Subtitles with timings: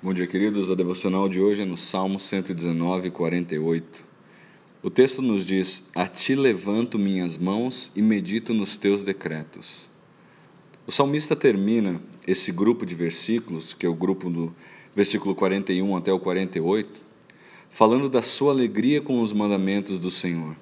[0.00, 0.70] Bom dia, queridos.
[0.70, 4.04] A devocional de hoje é no Salmo 119, 48.
[4.80, 9.88] O texto nos diz: A ti levanto minhas mãos e medito nos teus decretos.
[10.86, 14.54] O salmista termina esse grupo de versículos, que é o grupo do
[14.94, 17.02] versículo 41 até o 48,
[17.68, 20.54] falando da sua alegria com os mandamentos do Senhor.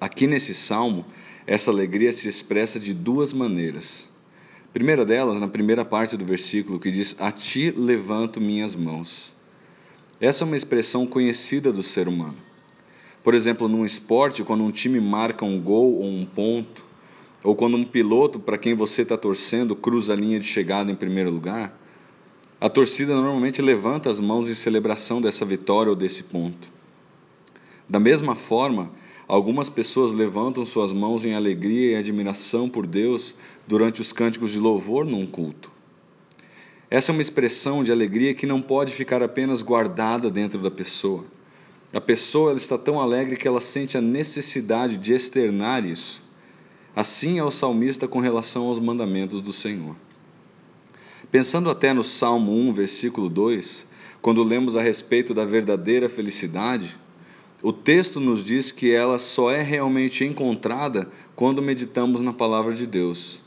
[0.00, 1.04] Aqui nesse salmo,
[1.48, 4.08] essa alegria se expressa de duas maneiras
[4.76, 9.34] primeira delas, na primeira parte do versículo, que diz: A ti levanto minhas mãos.
[10.20, 12.36] Essa é uma expressão conhecida do ser humano.
[13.24, 16.84] Por exemplo, num esporte, quando um time marca um gol ou um ponto,
[17.42, 20.94] ou quando um piloto para quem você está torcendo cruza a linha de chegada em
[20.94, 21.74] primeiro lugar,
[22.60, 26.70] a torcida normalmente levanta as mãos em celebração dessa vitória ou desse ponto.
[27.88, 28.90] Da mesma forma,
[29.28, 33.34] Algumas pessoas levantam suas mãos em alegria e admiração por Deus
[33.66, 35.72] durante os cânticos de louvor num culto.
[36.88, 41.24] Essa é uma expressão de alegria que não pode ficar apenas guardada dentro da pessoa.
[41.92, 46.22] A pessoa está tão alegre que ela sente a necessidade de externar isso.
[46.94, 49.96] Assim é o salmista com relação aos mandamentos do Senhor.
[51.30, 53.86] Pensando até no Salmo 1, versículo 2,
[54.22, 56.96] quando lemos a respeito da verdadeira felicidade,
[57.62, 62.86] o texto nos diz que ela só é realmente encontrada quando meditamos na palavra de
[62.86, 63.40] Deus,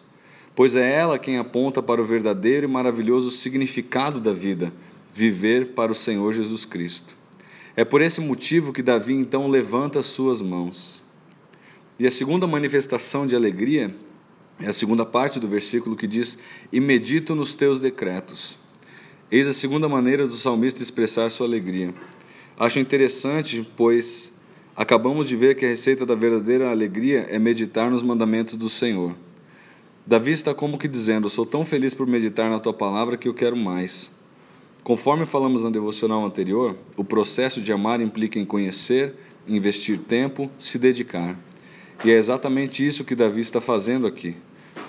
[0.56, 4.74] pois é ela quem aponta para o verdadeiro e maravilhoso significado da vida,
[5.14, 7.16] viver para o Senhor Jesus Cristo.
[7.76, 11.04] É por esse motivo que Davi então levanta as suas mãos.
[11.98, 13.96] E a segunda manifestação de alegria
[14.60, 16.40] é a segunda parte do versículo que diz:
[16.74, 18.58] E medito nos teus decretos.
[19.32, 21.94] Eis a segunda maneira do salmista expressar sua alegria.
[22.60, 24.34] Acho interessante, pois
[24.76, 29.16] acabamos de ver que a receita da verdadeira alegria é meditar nos mandamentos do Senhor.
[30.06, 33.34] Davi está como que dizendo: Sou tão feliz por meditar na tua palavra que eu
[33.34, 34.12] quero mais.
[34.84, 39.16] Conforme falamos na devocional anterior, o processo de amar implica em conhecer,
[39.48, 41.40] investir tempo, se dedicar.
[42.04, 44.36] E é exatamente isso que Davi está fazendo aqui.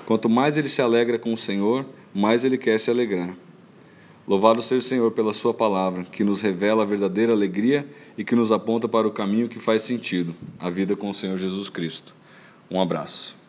[0.06, 3.32] Quanto mais ele se alegra com o Senhor, mais ele quer se alegrar.
[4.30, 7.84] Louvado seja o Senhor pela Sua palavra, que nos revela a verdadeira alegria
[8.16, 11.36] e que nos aponta para o caminho que faz sentido a vida com o Senhor
[11.36, 12.14] Jesus Cristo.
[12.70, 13.39] Um abraço.